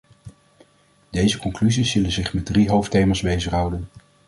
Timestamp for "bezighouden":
3.21-3.89